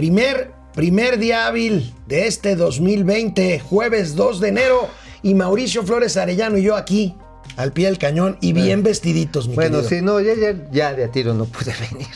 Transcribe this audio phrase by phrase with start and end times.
[0.00, 4.88] Primer, primer día hábil de este 2020, jueves 2 de enero.
[5.22, 7.14] Y Mauricio Flores Arellano y yo aquí,
[7.58, 9.90] al pie del cañón y bien vestiditos, mi Bueno, querido.
[9.90, 12.06] sí, no, ya, ya, ya de a tiro no pude venir.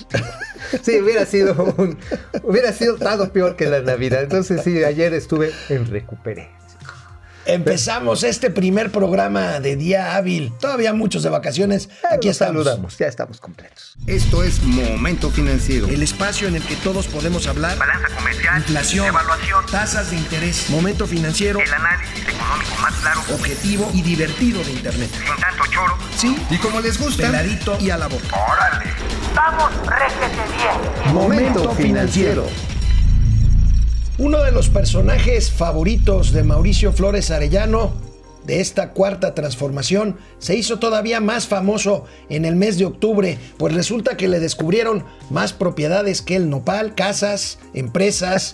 [0.83, 1.99] Sí, hubiera sido un,
[2.43, 4.23] hubiera sido dado peor que la Navidad.
[4.23, 6.49] Entonces sí, ayer estuve en recuperé.
[7.47, 10.53] Empezamos este primer programa de día hábil.
[10.61, 11.91] Todavía muchos de vacaciones.
[12.11, 12.65] Aquí estamos.
[12.65, 13.95] saludamos, ya estamos completos.
[14.07, 15.87] Esto es Momento Financiero.
[15.89, 17.77] El espacio en el que todos podemos hablar.
[17.77, 23.91] Balanza comercial, Inflación, evaluación, tasas de interés, momento financiero, el análisis económico más claro, objetivo
[23.93, 25.11] y divertido de Internet.
[25.13, 25.99] sin tanto choro.
[26.17, 28.25] Sí, Y como les gusta, peladito y a la boca.
[28.33, 28.91] ¡Órale!
[29.35, 31.15] ¡Vamos, réjete bien!
[31.15, 32.47] Momento financiero.
[34.17, 37.93] Uno de los personajes favoritos de Mauricio Flores Arellano
[38.47, 40.19] de esta cuarta transformación.
[40.39, 45.05] Se hizo todavía más famoso en el mes de octubre, pues resulta que le descubrieron
[45.31, 48.53] más propiedades que el nopal, casas, empresas,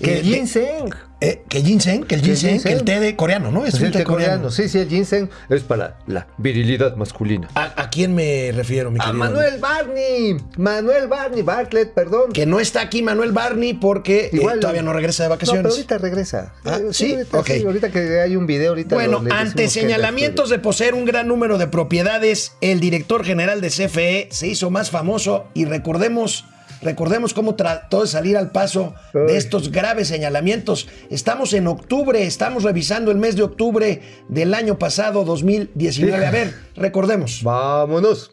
[0.00, 0.94] Que eh, ginseng.
[1.20, 2.72] eh, que ginseng, que el Que ginseng, ginseng.
[2.72, 3.66] que el té de coreano, ¿no?
[3.66, 4.32] Es Es un el té té coreano.
[4.44, 4.50] coreano.
[4.50, 7.48] Sí, sí, el ginseng es para la virilidad masculina.
[7.54, 9.18] ¿A, a quién me refiero, mi A querido?
[9.18, 10.36] Manuel Barney.
[10.56, 12.32] Manuel Barney, Bartlett, perdón.
[12.32, 15.62] Que no está aquí Manuel Barney porque eh, todavía no regresa de No, vacaciones.
[15.64, 16.54] pero ahorita regresa.
[16.64, 17.12] Ah, Eh, ¿sí?
[17.12, 17.50] ahorita, Ok.
[17.66, 21.58] ahorita que hay un video, ahorita Bueno, ante que señalamientos de poseer un gran número
[21.58, 26.46] de propiedades, el director general de CFE se hizo más famoso y recordemos,
[26.82, 30.88] recordemos cómo trató de salir al paso de estos graves señalamientos.
[31.10, 36.26] Estamos en octubre, estamos revisando el mes de octubre del año pasado, 2019.
[36.26, 37.42] A ver, recordemos.
[37.42, 38.30] Vámonos.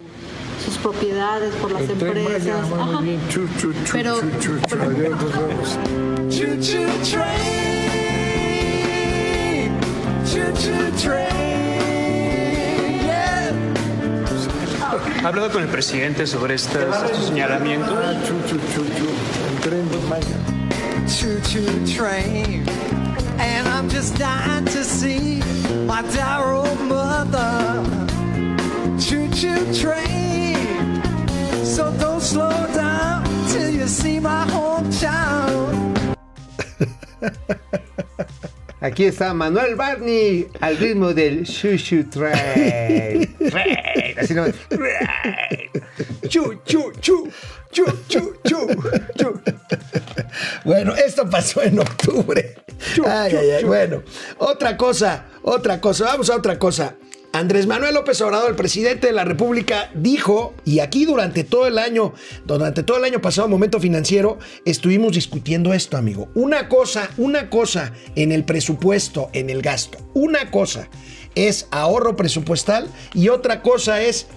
[0.64, 2.66] sus propiedades por las empresas.
[2.72, 3.02] Ajá.
[11.02, 11.37] Train,
[15.28, 18.00] ¿Ha hablado con el presidente sobre estas- estos señalamientos?
[23.38, 25.42] and I'm just dying to see
[25.86, 27.84] my dear old mother.
[28.98, 31.02] Choo choo train,
[31.62, 35.94] so don't slow down till you see my hometown.
[38.88, 43.36] Aquí está Manuel Barney al ritmo del Shushu Train.
[43.50, 44.18] Train.
[44.18, 44.46] Así no.
[44.70, 45.70] Train.
[46.30, 47.30] Chu, chu, chu.
[47.70, 48.68] Chu, chu, chu.
[49.18, 49.42] chu.
[50.64, 52.56] Bueno, esto pasó en octubre.
[53.06, 53.64] Ay, ay, ay.
[53.66, 54.04] Bueno,
[54.38, 56.06] otra cosa, otra cosa.
[56.06, 56.96] Vamos a otra cosa.
[57.34, 61.78] Andrés Manuel López Obrador, el presidente de la República, dijo, y aquí durante todo el
[61.78, 62.14] año,
[62.46, 66.30] durante todo el año pasado, momento financiero, estuvimos discutiendo esto, amigo.
[66.36, 69.98] Una cosa, una cosa en el presupuesto, en el gasto.
[70.14, 70.90] Una cosa
[71.36, 74.28] es ahorro presupuestal y otra cosa es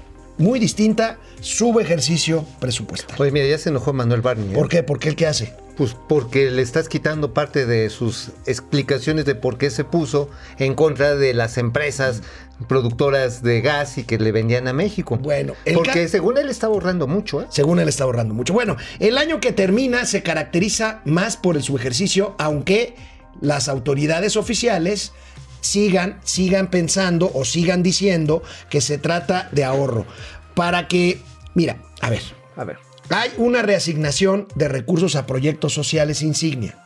[0.41, 3.15] muy distinta, subejercicio presupuestal.
[3.21, 4.51] Oye, mira, ya se enojó Manuel Barney.
[4.51, 4.55] ¿eh?
[4.55, 4.83] ¿Por qué?
[4.83, 5.55] ¿Por qué el que hace?
[5.77, 10.75] Pues porque le estás quitando parte de sus explicaciones de por qué se puso en
[10.75, 12.23] contra de las empresas
[12.69, 15.17] productoras de gas y que le vendían a México.
[15.19, 17.47] Bueno, porque según él está ahorrando mucho, ¿eh?
[17.51, 18.53] Según él está ahorrando mucho.
[18.53, 22.95] Bueno, el año que termina se caracteriza más por el subejercicio, aunque
[23.41, 25.13] las autoridades oficiales
[25.61, 30.07] sigan, sigan pensando o sigan diciendo que se trata de ahorro.
[30.55, 31.21] Para que,
[31.55, 32.23] mira, a ver,
[32.57, 32.79] A ver.
[33.09, 36.77] hay una reasignación de recursos a proyectos sociales insignia.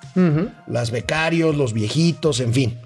[0.69, 2.79] Las becarios, los viejitos, en fin.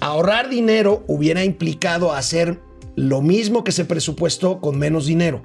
[0.00, 2.58] Ahorrar dinero hubiera implicado hacer
[2.94, 5.42] lo mismo que se presupuestó con menos dinero.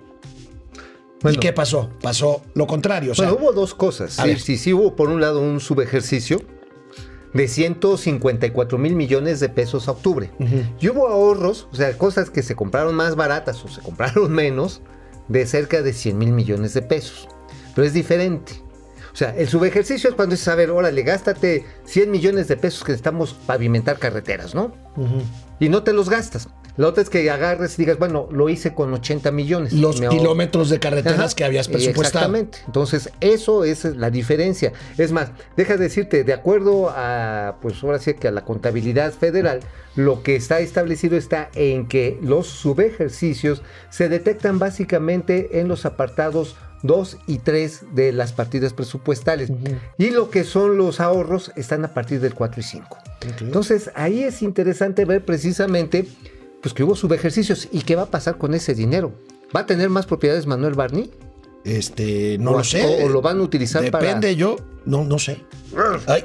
[1.22, 1.38] Bueno.
[1.38, 1.90] ¿Y qué pasó?
[2.02, 3.14] Pasó lo contrario.
[3.14, 4.14] O sea, Bueno, hubo dos cosas.
[4.22, 6.42] Sí, sí, sí hubo por un lado un subejercicio
[7.36, 10.32] de 154 mil millones de pesos a octubre.
[10.80, 14.82] Y hubo ahorros, o sea, cosas que se compraron más baratas o se compraron menos,
[15.28, 17.28] de cerca de 100 mil millones de pesos.
[17.76, 18.54] Pero es diferente.
[19.12, 22.84] O sea, el subejercicio es cuando dices, a ver, órale, gástate 100 millones de pesos
[22.84, 24.74] que necesitamos pavimentar carreteras, ¿no?
[25.60, 26.48] Y no te los gastas.
[26.78, 29.74] La otra es que agarres y digas, bueno, lo hice con 80 millones.
[29.74, 32.26] los Me kilómetros de carreteras Ajá, que habías presupuestado.
[32.26, 32.60] Exactamente.
[32.66, 34.74] Entonces, eso es la diferencia.
[34.98, 39.14] Es más, deja de decirte, de acuerdo a, pues ahora sí que a la contabilidad
[39.14, 39.62] federal,
[39.96, 46.58] lo que está establecido está en que los subejercicios se detectan básicamente en los apartados
[46.84, 49.52] 2 y 3 de las partidas presupuestales.
[49.98, 52.98] Y lo que son los ahorros están a partir del 4 y 5.
[53.42, 56.06] Entonces, ahí es interesante ver precisamente
[56.66, 59.14] pues que hubo subejercicios y qué va a pasar con ese dinero.
[59.56, 61.12] ¿Va a tener más propiedades Manuel Barney?
[61.64, 62.84] Este, no O- lo sé.
[62.84, 65.44] o- o lo van a utilizar Depende, para- yo no, no sé.
[66.08, 66.24] Ay,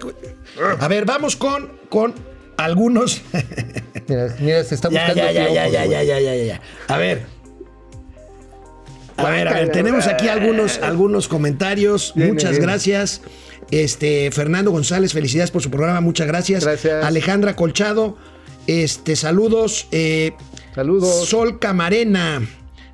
[0.79, 2.15] a ver, vamos con, con
[2.57, 3.21] algunos.
[4.09, 6.61] Mira, mira, se está buscando ya, ya, ya, ya, ya, ya, ya, ya.
[6.89, 7.27] A ver.
[9.19, 12.15] A ver, a ver, tenemos aquí algunos, algunos comentarios.
[12.17, 13.21] Muchas gracias.
[13.71, 16.65] Este, Fernando González, felicidades por su programa, muchas gracias.
[16.65, 17.05] Gracias.
[17.05, 18.17] Alejandra Colchado,
[18.71, 19.89] este, saludos.
[19.91, 20.33] eh,
[20.75, 21.27] Saludos.
[21.29, 22.47] Sol Camarena,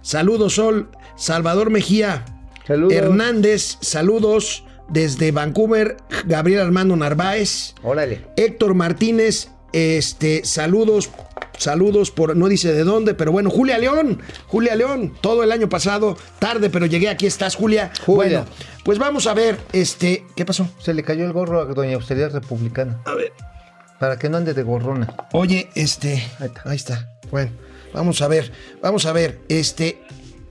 [0.03, 0.89] saludos, Sol.
[1.17, 2.25] Salvador Mejía,
[2.67, 2.93] Saludos.
[2.93, 4.65] Hernández, saludos.
[4.89, 5.97] Desde Vancouver,
[6.27, 7.75] Gabriel Armando Narváez.
[7.83, 8.25] Órale.
[8.37, 11.11] Héctor Martínez, este, saludos,
[11.59, 15.69] saludos por, no dice de dónde, pero bueno, Julia León, Julia León, todo el año
[15.69, 17.91] pasado, tarde, pero llegué, aquí estás, Julia.
[18.05, 18.41] Julia.
[18.41, 18.45] Bueno,
[18.85, 20.69] pues vamos a ver, este, ¿qué pasó?
[20.79, 23.01] Se le cayó el gorro a Doña Austeridad Republicana.
[23.07, 23.33] A ver.
[23.99, 25.15] Para que no ande de gorrona.
[25.33, 26.63] Oye, este, Ahí está.
[26.65, 27.09] ahí está.
[27.31, 27.51] Bueno,
[27.95, 28.53] vamos a ver,
[28.83, 30.01] vamos a ver, este,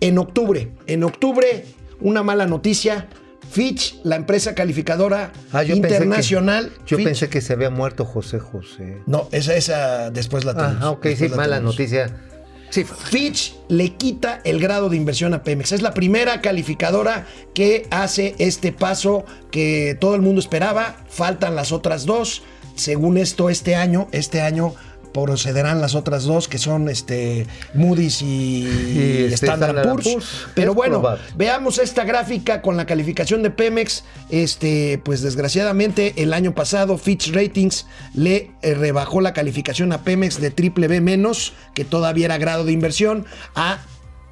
[0.02, 1.66] en octubre, en octubre,
[2.02, 3.08] una mala noticia.
[3.52, 6.72] Fitch, la empresa calificadora Ah, yo pensé que- internacional.
[6.88, 8.98] Yo Fitch- pensé que se había muerto José José.
[9.06, 10.78] No, esa, esa después la tenemos.
[10.82, 11.76] Ah, ok, sí, la mala tenemos.
[11.76, 12.18] noticia.
[12.72, 15.72] Sí, Fitch le quita el grado de inversión a Pemex.
[15.72, 20.98] Es la primera calificadora que hace este paso que todo el mundo esperaba.
[21.08, 22.42] Faltan las otras dos.
[22.76, 24.74] Según esto, este año, este año
[25.14, 28.26] procederán las otras dos que son este Moody's y,
[28.66, 30.06] Y, este, Standard Standard Poor's.
[30.08, 30.48] Poor's.
[30.56, 31.24] Pero Es bueno, probable.
[31.38, 34.04] veamos esta gráfica con la calificación de Pemex.
[34.30, 40.42] Este, pues desgraciadamente el año pasado Fitch Ratings le eh, rebajó la calificación a Pemex
[40.42, 43.26] de triple B menos, que todavía era grado de inversión,
[43.56, 43.80] a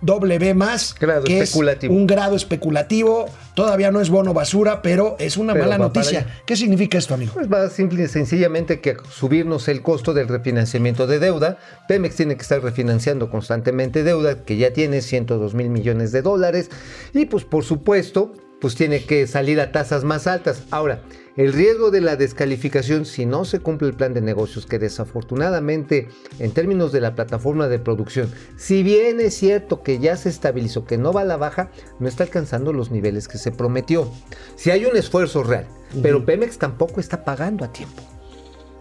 [0.04, 3.26] B más, Grado que es un grado especulativo.
[3.56, 6.42] Todavía no es bono basura, pero es una Pero mala noticia.
[6.46, 7.34] ¿Qué significa esto, amigo?
[7.34, 11.58] Pues va simple y sencillamente que subirnos el costo del refinanciamiento de deuda.
[11.88, 16.70] Pemex tiene que estar refinanciando constantemente deuda que ya tiene 102 mil millones de dólares
[17.14, 20.64] y pues por supuesto pues tiene que salir a tasas más altas.
[20.72, 21.02] Ahora,
[21.36, 26.10] el riesgo de la descalificación si no se cumple el plan de negocios que desafortunadamente
[26.40, 30.86] en términos de la plataforma de producción, si bien es cierto que ya se estabilizó,
[30.86, 34.12] que no va a la baja, no está alcanzando los niveles que se prometió.
[34.56, 35.68] Si hay un esfuerzo real,
[36.02, 38.13] pero Pemex tampoco está pagando a tiempo.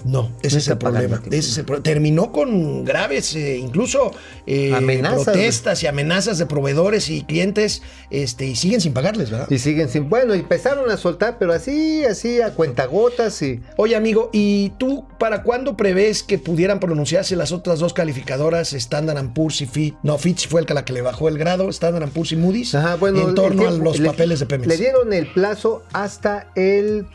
[0.04, 1.22] No, ese No es el problema.
[1.26, 4.12] Ese es el pro- Terminó con graves, eh, incluso
[4.46, 5.24] eh, Amenazas.
[5.24, 9.46] protestas y amenazas de proveedores y clientes, este, y siguen sin pagarles, ¿verdad?
[9.50, 10.08] Y siguen sin.
[10.08, 13.60] Bueno, y empezaron a soltar, pero así, así, a cuentagotas y.
[13.76, 19.32] Oye, amigo, ¿y tú para cuándo prevés que pudieran pronunciarse las otras dos calificadoras, Standard
[19.32, 19.94] Poor's y Fitch?
[20.02, 22.74] No, Fitch fue el que la que le bajó el grado, Standard Poor's y Moody's,
[22.74, 24.66] Ajá, bueno, en torno a los le- papeles de Pemex.
[24.68, 27.06] Le dieron el plazo hasta el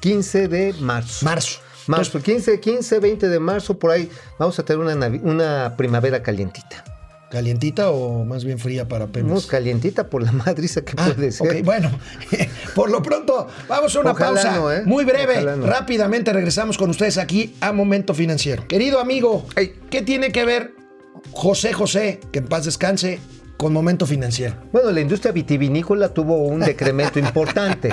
[0.00, 1.24] 15 de marzo.
[1.24, 1.58] Marzo.
[1.86, 4.08] Marzo, 15, 15, 20 de marzo, por ahí
[4.38, 6.84] vamos a tener una, una primavera calientita.
[7.30, 9.46] ¿Calientita o más bien fría para Pemex?
[9.46, 11.48] Calientita por la madriza que Ah, puede ser.
[11.60, 11.90] ok, bueno,
[12.74, 14.82] por lo pronto, vamos a una Ojalá pausa no, ¿eh?
[14.84, 15.40] muy breve.
[15.42, 15.66] No.
[15.66, 18.66] Rápidamente regresamos con ustedes aquí a Momento Financiero.
[18.68, 19.46] Querido amigo.
[19.88, 20.74] ¿qué tiene que ver
[21.30, 23.18] José José, que en paz descanse,
[23.56, 24.56] con Momento Financiero?
[24.70, 27.88] Bueno, la industria vitivinícola tuvo un decremento importante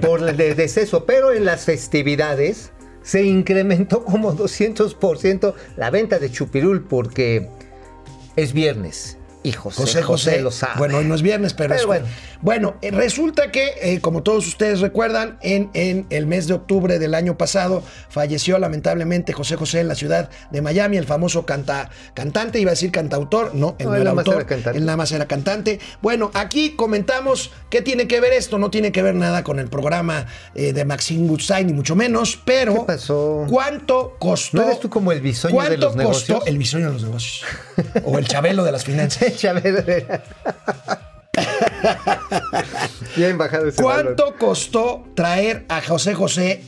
[0.00, 2.70] por el de- deceso, pero en las festividades
[3.02, 7.48] se incrementó como 200% la venta de chupirul porque
[8.36, 9.17] es viernes
[9.48, 10.74] y José José José, lo sabe.
[10.78, 12.06] Bueno, hoy no es viernes, pero, Pero es bueno.
[12.40, 12.76] bueno.
[12.82, 17.14] eh, resulta que, eh, como todos ustedes recuerdan, en, en el mes de octubre del
[17.14, 22.60] año pasado falleció lamentablemente José José en la ciudad de Miami, el famoso canta, cantante,
[22.60, 24.78] iba a decir cantautor, no, él No, no, él era autor, era cantante.
[24.78, 25.80] él nada más era cantante.
[26.02, 29.68] Bueno, aquí comentamos qué tiene que ver esto, no tiene que ver nada con el
[29.68, 33.46] programa eh, de Maxine Goodstein, ni mucho menos, pero ¿Qué pasó?
[33.48, 34.58] ¿cuánto costó?
[34.58, 36.38] ¿No eres tú como el bisoño de ¿Cuánto los negocios?
[36.38, 37.44] costó el bisoño de los negocios?
[38.04, 39.32] o el chabelo de las finanzas.
[39.38, 40.04] Chávez.
[43.16, 44.16] Bien bajado ese valor.
[44.16, 46.62] ¿Cuánto costó traer a José José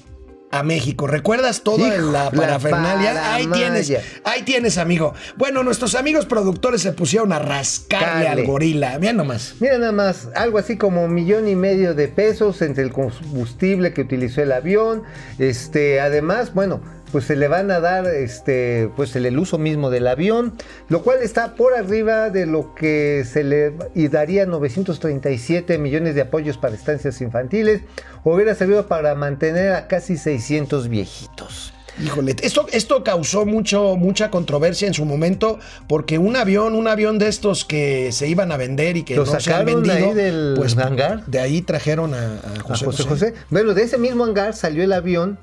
[0.52, 1.06] a México?
[1.06, 3.34] ¿Recuerdas toda Hijo, la la parafernalia?
[3.34, 3.92] Ahí tienes,
[4.24, 5.14] ahí tienes, amigo.
[5.36, 8.42] Bueno, nuestros amigos productores se pusieron a rascarle Dale.
[8.42, 8.98] al gorila.
[8.98, 9.54] Vean nomás.
[9.60, 13.92] Mira nada más, algo así como un millón y medio de pesos entre el combustible
[13.92, 15.02] que utilizó el avión.
[15.38, 16.80] Este, además, bueno,
[17.12, 20.54] pues se le van a dar este, pues el, el uso mismo del avión,
[20.88, 26.22] lo cual está por arriba de lo que se le y daría 937 millones de
[26.22, 27.82] apoyos para estancias infantiles.
[28.24, 31.72] Hubiera servido para mantener a casi 600 viejitos.
[32.02, 37.18] Híjole, esto, esto causó mucho, mucha controversia en su momento porque un avión, un avión
[37.18, 40.14] de estos que se iban a vender y que ¿Lo no se han vendido, ahí
[40.14, 41.26] del pues hangar?
[41.26, 43.08] de ahí trajeron a, a A José, José, José.
[43.08, 43.34] José.
[43.50, 45.38] Bueno, de ese mismo hangar salió el avión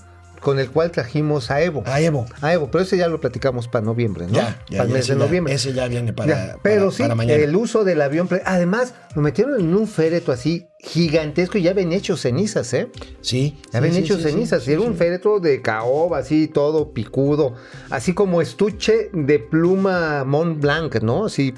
[0.47, 1.83] con el cual trajimos a Evo.
[1.85, 2.25] A Evo.
[2.39, 4.33] A Evo, pero ese ya lo platicamos para noviembre, ¿no?
[4.35, 5.53] Ya, ya, para el mes de ya- noviembre.
[5.53, 7.43] ese ya viene para- Ya, pero para- sí, para mañana.
[7.43, 8.29] el uso del avión.
[8.45, 12.87] Además, lo metieron en un féretro así gigantesco y ya ven hecho cenizas, ¿eh?
[13.19, 13.57] Sí.
[13.73, 14.63] Ya sí, hecho sí, cenizas.
[14.63, 17.55] sí, y era un féretro de caoba, así todo picudo.
[17.89, 21.25] Así como estuche de pluma Mont Blanc, ¿no?
[21.25, 21.53] Así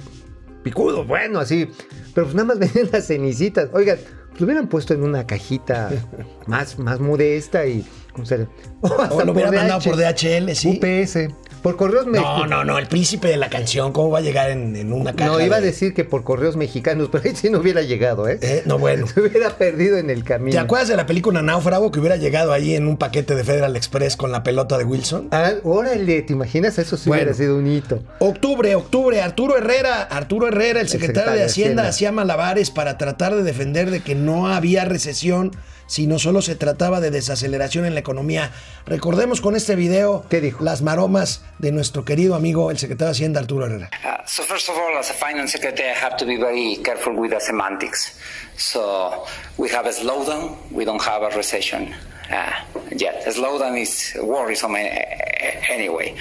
[0.63, 1.69] picudo, bueno, así.
[2.15, 3.69] Pero pues nada más venían las cenicitas.
[3.72, 4.00] Oigan,
[4.39, 5.91] lo hubieran puesto en una cajita
[6.48, 7.86] más, más modesta y.
[8.17, 8.48] O hasta
[8.81, 10.79] O lo hubiera por mandado DH, por DHL, sí.
[10.81, 11.34] UPS.
[11.61, 12.49] Por correos No, mexicanos.
[12.49, 15.31] no, no, el príncipe de la canción, ¿cómo va a llegar en, en una caja?
[15.31, 18.27] No, iba a de- decir que por correos mexicanos, pero ahí sí no hubiera llegado,
[18.27, 18.39] ¿eh?
[18.41, 19.07] Eh, no, bueno.
[19.13, 20.51] Se hubiera perdido en el camino.
[20.53, 23.75] ¿Te acuerdas de la película Náufrago que hubiera llegado ahí en un paquete de Federal
[23.75, 25.27] Express con la pelota de Wilson?
[25.31, 26.77] Ah, órale, ¿te imaginas?
[26.79, 27.23] Eso sí Bueno.
[27.23, 28.01] hubiera sido un hito.
[28.19, 31.87] Octubre, octubre, Arturo Herrera, Arturo Herrera, el secretario, de Hacienda, Hacienda.
[31.87, 35.51] hacía malabares para tratar de defender de que no había recesión,
[35.87, 38.51] sino solo se trataba de desaceleración en la economía.
[38.85, 40.63] Recordemos con este video ¿Qué dijo?
[40.63, 43.89] las maromas de nuestro querido amigo, el secretario de Hacienda, Arturo Herrera.
[44.03, 47.13] Uh, so first of all, as a finance secretary, I have to be very careful
[47.13, 48.17] with the semantics.
[48.57, 49.25] So
[49.57, 50.55] we have a slowdown.
[50.71, 51.93] We don't have a recession
[52.31, 52.51] uh,
[52.95, 53.23] yet.
[53.27, 56.15] A slowdown is worrisome uh, anyway.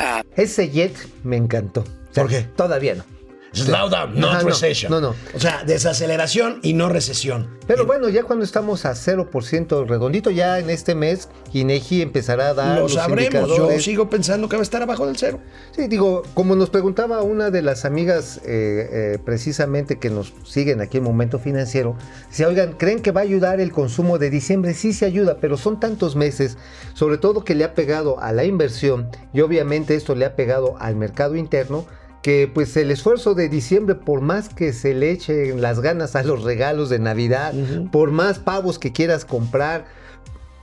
[0.00, 0.92] Uh, Ese jet
[1.24, 1.80] me encantó.
[1.82, 2.42] O sea, ¿Por qué?
[2.56, 3.04] Todavía no.
[3.52, 4.90] Slowdown, not Ajá, no, recession.
[4.90, 5.14] no, no.
[5.34, 7.58] O sea, desaceleración y no recesión.
[7.66, 12.54] Pero bueno, ya cuando estamos a 0% redondito, ya en este mes, INEGI empezará a
[12.54, 13.48] dar Lo los sabremos.
[13.48, 15.40] Yo sigo pensando que va a estar abajo del cero.
[15.72, 20.80] Sí, digo, como nos preguntaba una de las amigas eh, eh, precisamente que nos siguen
[20.80, 21.96] aquí en Momento Financiero,
[22.30, 24.72] si oigan, ¿creen que va a ayudar el consumo de diciembre?
[24.74, 26.56] Sí se ayuda, pero son tantos meses,
[26.94, 30.76] sobre todo que le ha pegado a la inversión y obviamente esto le ha pegado
[30.80, 31.86] al mercado interno,
[32.22, 36.22] que pues el esfuerzo de diciembre, por más que se le echen las ganas a
[36.22, 37.54] los regalos de Navidad,
[37.92, 39.86] por más pavos que quieras comprar,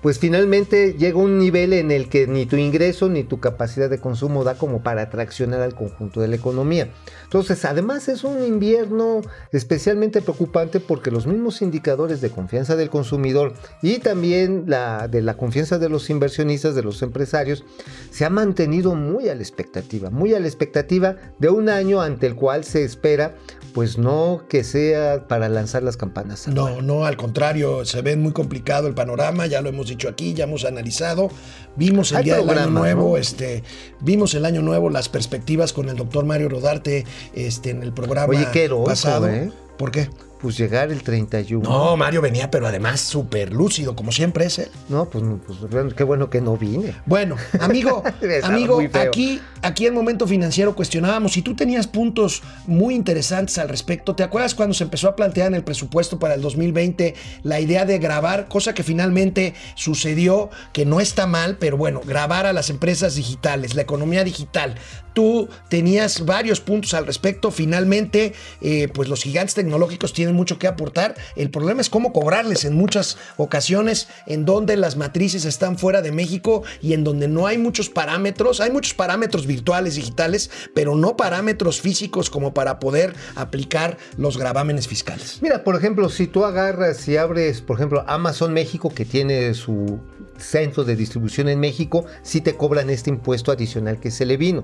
[0.02, 4.00] pues finalmente llega un nivel en el que ni tu ingreso ni tu capacidad de
[4.00, 6.90] consumo da como para traccionar al conjunto de la economía.
[7.24, 9.22] Entonces, además es un invierno
[9.52, 15.38] especialmente preocupante porque los mismos indicadores de confianza del consumidor y también la de la
[15.38, 17.64] confianza de los inversionistas, de los empresarios,
[18.12, 22.28] se ha mantenido muy a la expectativa, muy a la expectativa de un año ante
[22.28, 23.36] el cual se espera,
[23.76, 26.48] pues no que sea para lanzar las campanas.
[26.48, 30.34] No, no, al contrario, se ve muy complicado el panorama, ya lo hemos dicho aquí,
[30.34, 31.30] ya hemos analizado,
[31.76, 33.18] vimos el Hay día del año nuevo, ¿no?
[33.18, 33.64] este,
[34.00, 37.04] vimos el año nuevo, las perspectivas con el doctor Mario Rodarte,
[37.34, 39.28] este, en el programa Oye, qué heroico, pasado.
[39.28, 39.52] ¿eh?
[39.78, 40.10] ¿Por qué?
[40.46, 41.68] Pues llegar el 31.
[41.68, 44.70] No, Mario venía, pero además súper lúcido, como siempre es él.
[44.90, 46.94] No, pues, pues, qué bueno que no vine.
[47.08, 48.04] Bueno, amigo,
[48.44, 54.16] amigo, aquí, aquí en Momento Financiero cuestionábamos si tú tenías puntos muy interesantes al respecto.
[54.16, 57.86] ¿Te acuerdas cuando se empezó a plantear en el presupuesto para el 2020 la idea
[57.86, 62.70] de grabar, cosa que finalmente sucedió, que no está mal, pero bueno, grabar a las
[62.70, 64.76] empresas digitales, la economía digital?
[65.16, 67.50] Tú tenías varios puntos al respecto.
[67.50, 71.16] Finalmente, eh, pues los gigantes tecnológicos tienen mucho que aportar.
[71.36, 76.12] El problema es cómo cobrarles en muchas ocasiones en donde las matrices están fuera de
[76.12, 78.62] México y en donde no hay muchos parámetros.
[78.62, 84.88] Hay muchos parámetros virtuales, digitales, pero no parámetros físicos como para poder aplicar los gravámenes
[84.88, 85.40] fiscales.
[85.42, 90.00] Mira, por ejemplo, si tú agarras y abres, por ejemplo, Amazon México, que tiene su
[90.38, 94.64] centro de distribución en México, sí te cobran este impuesto adicional que se le vino.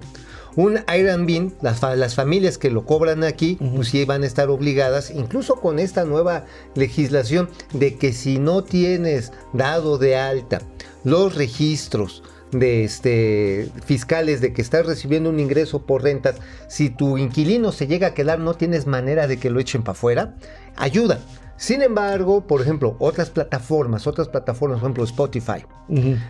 [0.56, 4.50] Un Airbnb, las, fa- las familias que lo cobran aquí, pues sí van a estar
[4.50, 10.62] obligadas, incluso con esta nueva legislación, de que si no tienes dado de alta
[11.04, 16.36] los registros de este fiscales de que estás recibiendo un ingreso por rentas,
[16.68, 19.94] si tu inquilino se llega a quedar, no tienes manera de que lo echen para
[19.94, 20.36] afuera,
[20.76, 21.20] ayuda.
[21.62, 25.64] Sin embargo, por ejemplo, otras plataformas, otras plataformas, por ejemplo, Spotify.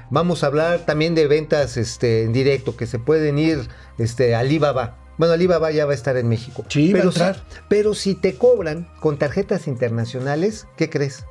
[0.09, 3.59] Vamos a hablar también de ventas este, en directo que se pueden ir
[3.97, 4.97] este, a Alibaba.
[5.17, 6.65] Bueno, Alibaba ya va a estar en México.
[6.67, 7.35] Sí, va a pero, entrar.
[7.35, 11.23] si, pero si te cobran con tarjetas internacionales, ¿qué crees?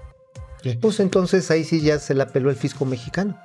[0.63, 0.79] ¿Qué?
[0.81, 3.39] Pues entonces ahí sí ya se la peló el fisco mexicano.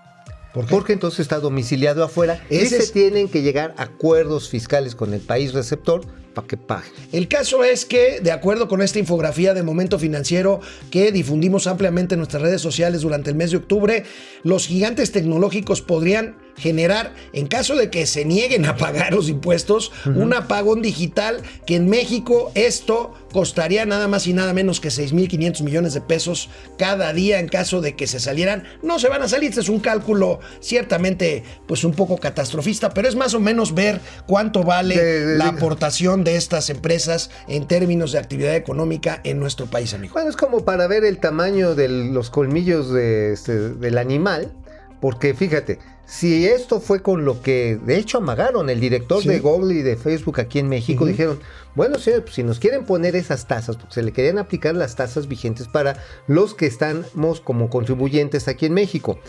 [0.56, 0.66] ¿Por?
[0.68, 4.96] Porque entonces está domiciliado afuera y Ese se es- tienen que llegar a acuerdos fiscales
[4.96, 6.02] con el país receptor
[6.36, 6.86] para que pague.
[7.12, 10.60] El caso es que, de acuerdo con esta infografía de Momento Financiero
[10.92, 14.04] que difundimos ampliamente en nuestras redes sociales durante el mes de octubre,
[14.44, 19.92] los gigantes tecnológicos podrían generar, en caso de que se nieguen a pagar los impuestos,
[20.06, 25.64] un apagón digital que en México esto costaría nada más y nada menos que 6.500
[25.64, 28.64] millones de pesos cada día en caso de que se salieran.
[28.84, 33.08] No se van a salir, este es un cálculo ciertamente pues un poco catastrofista, pero
[33.08, 37.66] es más o menos ver cuánto vale De- de- la aportación de estas empresas en
[37.68, 40.14] términos de actividad económica en nuestro país, amigo.
[40.16, 44.52] Bueno, es como para ver el tamaño de los colmillos de, este, del animal,
[45.00, 49.30] porque fíjate, si esto fue con lo que de hecho amagaron el director Sí.
[49.30, 51.40] de Google y de Facebook aquí en México, dijeron,
[51.74, 54.96] bueno, señor, pues si nos quieren poner esas tasas, porque se le querían aplicar las
[54.96, 59.20] tasas vigentes para los que estamos como contribuyentes aquí en México.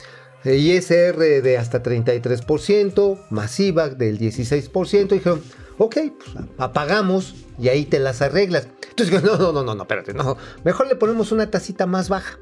[0.45, 5.43] ISR de hasta 33%, masiva del 16%, dijeron,
[5.79, 8.69] Ok, pues apagamos y ahí te las arreglas.
[8.91, 10.37] Entonces, no, no, no, no, no, espérate, no.
[10.65, 12.39] Mejor le ponemos una tacita más baja.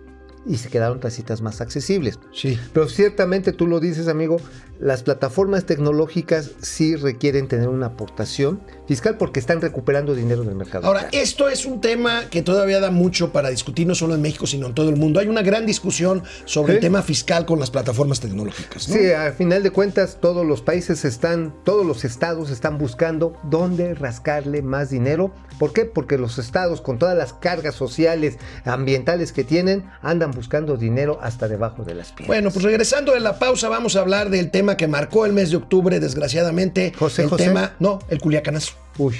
[0.46, 2.18] Y se quedaron tacitas más accesibles.
[2.30, 2.60] Sí.
[2.74, 4.36] Pero ciertamente tú lo dices, amigo,
[4.78, 10.86] las plataformas tecnológicas sí requieren tener una aportación fiscal porque están recuperando dinero del mercado.
[10.86, 14.46] Ahora, esto es un tema que todavía da mucho para discutir, no solo en México,
[14.46, 15.20] sino en todo el mundo.
[15.20, 16.76] Hay una gran discusión sobre Sí.
[16.76, 18.88] el tema fiscal con las plataformas tecnológicas.
[18.88, 18.94] ¿no?
[18.96, 23.94] Sí, al final de cuentas todos los países están, todos los estados están buscando dónde
[23.94, 25.32] rascarle más dinero.
[25.58, 25.84] ¿Por qué?
[25.84, 31.48] Porque los estados con todas las cargas sociales, ambientales que tienen, andan buscando dinero hasta
[31.48, 32.26] debajo de las piedras.
[32.26, 35.50] Bueno, pues regresando de la pausa, vamos a hablar del tema que marcó el mes
[35.50, 36.92] de octubre, desgraciadamente.
[36.98, 37.44] José el José.
[37.44, 38.72] tema, no, el culiacanazo.
[38.98, 39.16] Uy.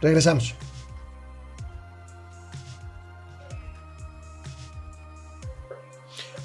[0.00, 0.54] Regresamos.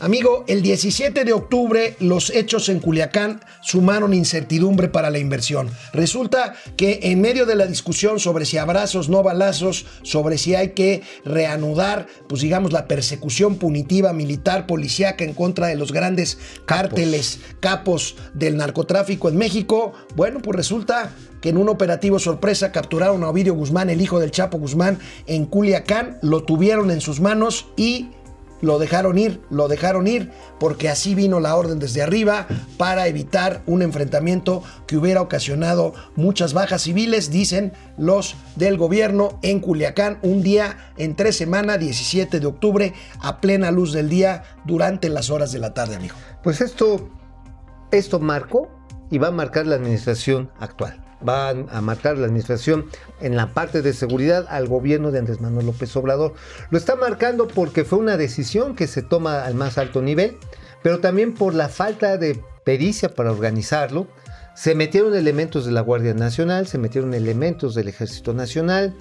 [0.03, 5.69] Amigo, el 17 de octubre los hechos en Culiacán sumaron incertidumbre para la inversión.
[5.93, 10.71] Resulta que en medio de la discusión sobre si abrazos, no balazos, sobre si hay
[10.71, 17.39] que reanudar, pues digamos, la persecución punitiva militar, policíaca en contra de los grandes cárteles,
[17.61, 23.29] capos del narcotráfico en México, bueno, pues resulta que en un operativo sorpresa capturaron a
[23.29, 28.09] Ovidio Guzmán, el hijo del Chapo Guzmán, en Culiacán, lo tuvieron en sus manos y
[28.63, 33.61] lo dejaron ir, lo dejaron ir, porque así vino la orden desde arriba para evitar
[33.65, 40.43] un enfrentamiento que hubiera ocasionado muchas bajas civiles, dicen los del gobierno en Culiacán, un
[40.43, 45.59] día entre semana, 17 de octubre, a plena luz del día, durante las horas de
[45.59, 46.15] la tarde, amigo.
[46.41, 47.09] Pues esto,
[47.91, 48.71] esto marcó
[49.11, 51.02] y va a marcar la administración actual.
[51.27, 52.85] Va a marcar la administración
[53.21, 56.33] en la parte de seguridad al gobierno de Andrés Manuel López Obrador.
[56.69, 60.37] Lo está marcando porque fue una decisión que se toma al más alto nivel,
[60.81, 64.07] pero también por la falta de pericia para organizarlo.
[64.55, 68.93] Se metieron elementos de la Guardia Nacional, se metieron elementos del Ejército Nacional.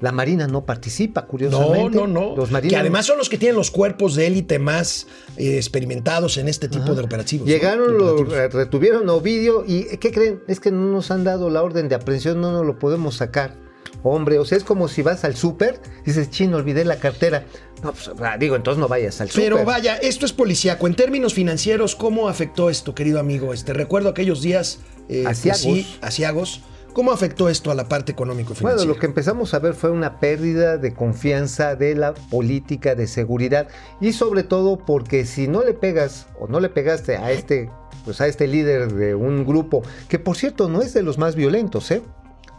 [0.00, 1.96] La Marina no participa, No, curiosamente.
[1.98, 2.34] no, no.
[2.36, 6.38] Los que marinos además son los que tienen los cuerpos de élite más eh, experimentados
[6.38, 7.46] en este tipo de operativos.
[7.46, 7.52] ¿no?
[7.52, 8.54] Llegaron, De lo operativos.
[8.54, 10.42] retuvieron a Ovidio y ¿qué creen?
[10.48, 13.54] Es que no nos han dado la orden de aprehensión, no nos lo podemos sacar.
[14.02, 17.44] Hombre, o sea, es como si vas al súper, dices, chino, olvidé la cartera.
[17.82, 19.52] No, pues, digo, entonces no vayas al súper.
[19.52, 20.86] Pero vaya, esto es policíaco.
[20.86, 23.52] En términos financieros, ¿cómo afectó esto, querido amigo?
[23.52, 24.78] Este, recuerdo aquellos días
[25.10, 25.60] eh, pues Asiagos.
[25.60, 26.60] sí, asiagos.
[26.92, 30.18] ¿Cómo afectó esto a la parte económico Bueno, lo que empezamos a ver fue una
[30.18, 33.68] pérdida de confianza de la política de seguridad
[34.00, 37.70] y sobre todo porque si no le pegas o no le pegaste a este,
[38.04, 41.36] pues a este líder de un grupo que por cierto no es de los más
[41.36, 42.02] violentos, ¿eh?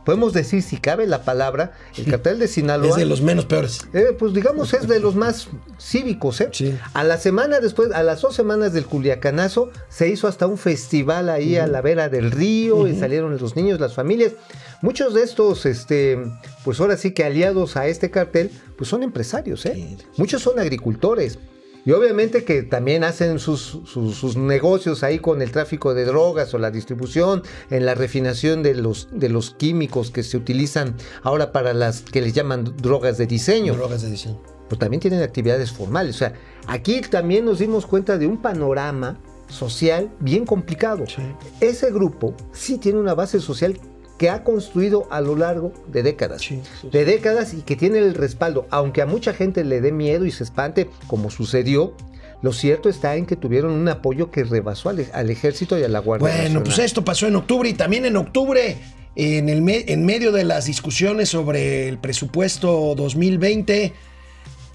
[0.06, 3.82] Podemos decir si cabe la palabra, el cartel de Sinaloa es de los menos peores.
[3.94, 6.50] Eh, pues digamos es de los más cívicos, ¿eh?
[6.52, 6.78] Sí.
[6.94, 11.30] A la semana después, a las dos semanas del Culiacanazo, se hizo hasta un festival
[11.30, 14.34] ahí a la vera del río y salieron los niños, las familias.
[14.82, 16.18] Muchos de estos, este,
[16.64, 19.74] pues ahora sí que aliados a este cartel, pues son empresarios, ¿eh?
[19.76, 19.98] Sí.
[20.18, 21.38] Muchos son agricultores.
[21.86, 26.54] Y obviamente que también hacen sus, sus- sus negocios ahí con el tráfico de drogas
[26.54, 31.52] o la distribución, en la refinación de los, de los químicos que se utilizan ahora
[31.52, 34.40] para las que les llaman drogas de diseño Drogas de diseño.
[34.70, 36.16] pues también tienen actividades formales.
[36.16, 36.34] O sea,
[36.68, 41.06] aquí también nos dimos cuenta de un panorama social bien complicado.
[41.08, 41.24] Sí.
[41.60, 43.78] Ese grupo sí tiene una base social
[44.22, 46.44] que ha construido a lo largo de décadas.
[46.44, 49.92] Sí, sí, De décadas y que tiene el respaldo, aunque a mucha gente le dé
[49.92, 51.96] miedo y se espante, como sucedió.
[52.44, 55.88] Lo cierto está en que tuvieron un apoyo que rebasó al, al ejército y a
[55.88, 56.64] la Guardia Bueno, Nacional.
[56.64, 58.78] pues esto pasó en octubre y también en octubre,
[59.16, 63.94] en, el me- en medio de las discusiones sobre el presupuesto 2020,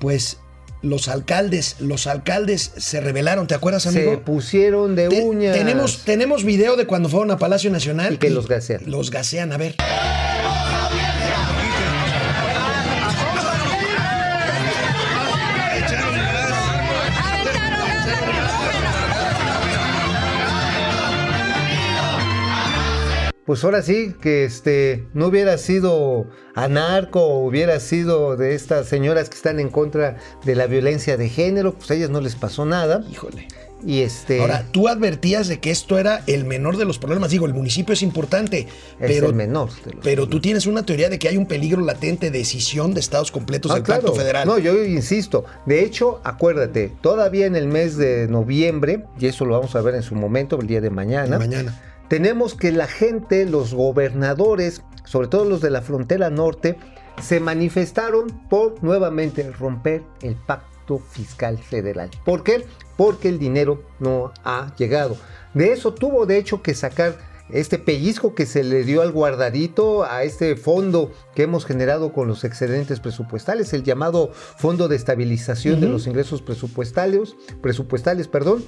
[0.01, 0.39] pues
[0.89, 4.13] los alcaldes, los alcaldes se rebelaron, ¿te acuerdas, amigo?
[4.13, 5.57] se pusieron de Te- uñas.
[5.57, 8.15] tenemos, tenemos video de cuando fueron a Palacio Nacional.
[8.15, 8.83] Y que los gasean.
[8.87, 9.75] Los gasean, a ver.
[23.47, 29.29] Pues ahora sí, que este no hubiera sido anarco o hubiera sido de estas señoras
[29.29, 32.65] que están en contra de la violencia de género, pues a ellas no les pasó
[32.65, 33.05] nada.
[33.09, 33.47] Híjole.
[33.85, 37.31] Y este Ahora, tú advertías de que esto era el menor de los problemas.
[37.31, 38.67] Digo, el municipio es importante, es
[38.99, 41.83] pero, el menor de los pero tú tienes una teoría de que hay un peligro
[41.83, 44.49] latente de escisión de estados completos Ah, del pacto federal.
[44.49, 45.45] No, yo insisto.
[45.67, 49.95] De hecho, acuérdate, todavía en el mes de noviembre, y eso lo vamos a ver
[49.95, 51.79] en su momento, el día de mañana, Mañana.
[52.09, 56.79] Tenemos que la gente, los gobernadores, sobre todo los de la frontera norte,
[57.21, 62.11] se manifestaron por nuevamente romper el pacto fiscal federal.
[62.25, 62.65] ¿Por qué?
[62.97, 65.17] Porque el dinero no ha llegado.
[65.55, 67.17] De eso tuvo de hecho que sacar
[67.51, 72.27] este pellizco que se le dio al guardadito, a este fondo que hemos generado con
[72.27, 78.65] los excedentes presupuestales, el llamado Fondo de Estabilización de los Ingresos Presupuestales, presupuestales, perdón,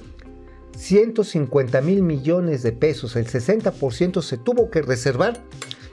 [0.77, 5.41] 150 mil millones de pesos, el 60% se tuvo que reservar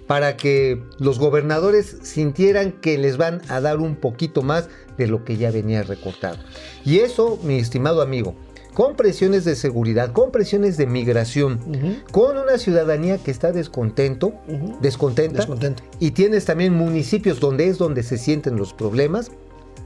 [0.07, 5.25] para que los gobernadores sintieran que les van a dar un poquito más de lo
[5.25, 6.37] que ya venía recortado.
[6.85, 8.37] Y eso, mi estimado amigo,
[8.73, 11.59] con presiones de seguridad, con presiones de migración,
[12.12, 14.35] con una ciudadanía que está descontento,
[14.81, 15.83] descontenta, Descontento.
[15.99, 19.33] y tienes también municipios donde es donde se sienten los problemas,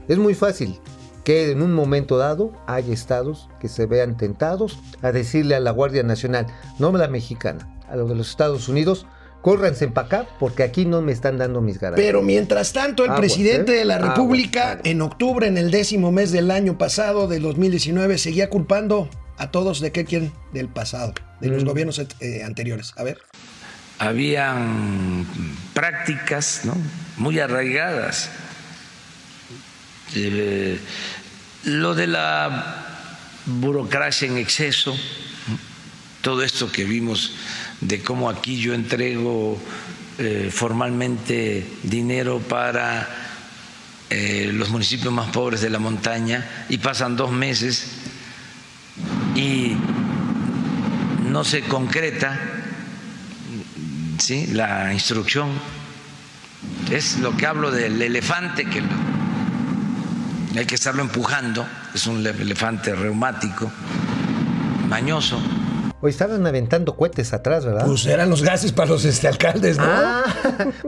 [0.07, 0.77] es muy fácil
[1.23, 5.71] que en un momento dado haya estados que se vean tentados a decirle a la
[5.71, 6.47] Guardia Nacional,
[6.79, 9.05] no la mexicana, a lo de los Estados Unidos,
[9.41, 12.05] córranse para acá porque aquí no me están dando mis garantías.
[12.07, 13.79] Pero mientras tanto, el Aguas, presidente ¿eh?
[13.79, 14.85] de la Aguas, República, aguas.
[14.85, 19.79] en octubre, en el décimo mes del año pasado, del 2019, seguía culpando a todos
[19.79, 21.53] de qué quieren, del pasado, de Mm.
[21.53, 22.93] los gobiernos eh, anteriores.
[22.97, 23.17] A ver.
[23.99, 25.25] habían
[25.73, 26.73] prácticas ¿no?
[27.17, 28.29] muy arraigadas.
[30.15, 30.79] Eh,
[31.65, 33.03] lo de la
[33.45, 34.95] burocracia en exceso,
[36.21, 37.33] todo esto que vimos
[37.81, 39.59] de cómo aquí yo entrego
[40.17, 43.07] eh, formalmente dinero para
[44.09, 47.87] eh, los municipios más pobres de la montaña y pasan dos meses
[49.35, 49.75] y
[51.29, 52.39] no se concreta
[54.19, 54.47] ¿sí?
[54.47, 55.49] la instrucción.
[56.91, 58.83] Es lo que hablo del elefante que
[60.59, 63.71] hay que estarlo empujando, es un le- elefante reumático,
[64.87, 65.39] mañoso.
[66.03, 67.85] Hoy estaban aventando cohetes atrás, ¿verdad?
[67.85, 69.83] Pues eran los gases para los este, alcaldes, ¿no?
[69.87, 70.23] Ah,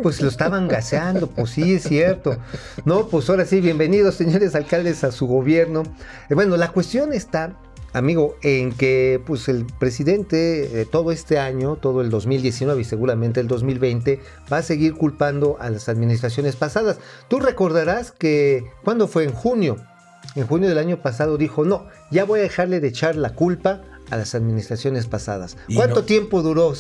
[0.02, 2.38] pues lo estaban gaseando, pues sí, es cierto.
[2.84, 5.84] No, pues ahora sí, bienvenidos, señores alcaldes, a su gobierno.
[6.30, 7.54] Eh, bueno, la cuestión está,
[7.94, 13.40] amigo, en que pues el presidente eh, todo este año, todo el 2019 y seguramente
[13.40, 14.20] el 2020,
[14.52, 17.00] va a seguir culpando a las administraciones pasadas.
[17.28, 19.24] Tú recordarás que, ¿cuándo fue?
[19.24, 19.78] En junio.
[20.36, 23.82] En junio del año pasado dijo, no, ya voy a dejarle de echar la culpa
[24.10, 25.58] a las administraciones pasadas.
[25.68, 26.04] Y ¿Cuánto no.
[26.04, 26.74] tiempo duró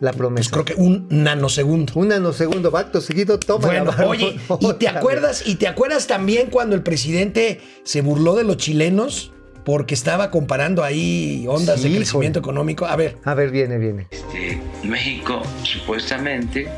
[0.00, 0.50] la promesa?
[0.50, 1.94] Pues creo que un nanosegundo.
[1.96, 4.08] Un nanosegundo, acto seguido, toma la Bueno, mano.
[4.08, 8.58] oye, ¿y te acuerdas, y te acuerdas también cuando el presidente se burló de los
[8.58, 9.33] chilenos
[9.64, 12.86] porque estaba comparando ahí ondas Sí, de crecimiento económico?
[12.86, 13.16] A ver.
[13.24, 14.06] A ver, viene, viene.
[14.10, 16.68] Este, México supuestamente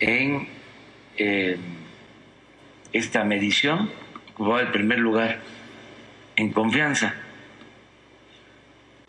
[0.00, 0.48] en
[1.18, 1.56] eh,
[2.92, 3.90] esta medición
[4.32, 5.40] ocupaba el primer lugar
[6.36, 7.14] en confianza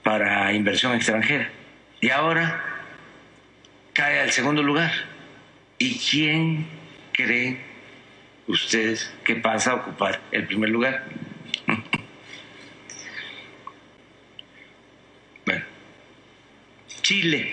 [0.04, 1.50] para inversión extranjera
[2.02, 2.64] y ahora
[3.94, 4.92] cae al segundo lugar.
[5.78, 6.68] ¿Y quién
[7.14, 7.60] cree
[8.48, 11.06] ustedes que pasa a ocupar el primer lugar?
[15.46, 15.64] bueno,
[17.12, 17.46] Chile.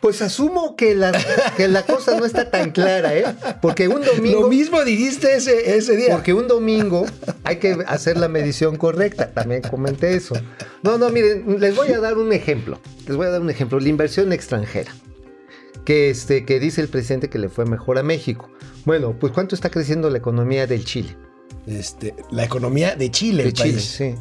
[0.00, 1.12] Pues asumo que la,
[1.56, 3.24] que la cosa no está tan clara, ¿eh?
[3.62, 4.40] Porque un domingo.
[4.40, 6.16] lo mismo dijiste ese, ese día.
[6.16, 7.06] Porque un domingo
[7.44, 9.30] hay que hacer la medición correcta.
[9.30, 10.34] También comenté eso.
[10.82, 12.80] No, no, miren, les voy a dar un ejemplo.
[13.06, 13.78] Les voy a dar un ejemplo.
[13.78, 14.92] La inversión extranjera.
[15.84, 18.50] Que, este, que dice el presidente que le fue mejor a México.
[18.84, 21.14] Bueno, pues ¿cuánto está creciendo la economía del Chile?
[21.66, 23.84] Este, la economía de Chile, De el Chile, país.
[23.84, 24.14] sí.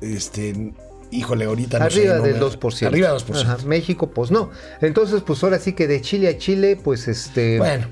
[0.00, 0.72] Este,
[1.10, 2.86] híjole, ahorita no sé, Arriba no del me- 2%.
[2.86, 3.40] Arriba del 2%.
[3.42, 4.50] Ajá, México, pues no.
[4.80, 7.58] Entonces, pues ahora sí que de Chile a Chile, pues este.
[7.58, 7.86] Bueno.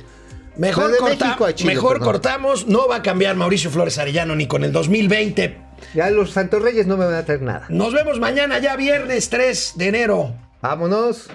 [0.57, 3.97] Mejor, No, de corta- México a Chile, mejor cortamos, no va a cambiar Mauricio Flores
[3.99, 5.57] Arellano ni con el 2020.
[5.95, 7.67] Ya los Santos Reyes no me van a traer nada.
[7.69, 10.35] Nos vemos mañana ya viernes 3 de enero.
[10.61, 11.29] Vámonos.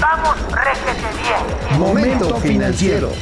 [0.00, 1.08] Vamos, réjete
[1.68, 1.78] bien.
[1.78, 3.12] Momento financiero.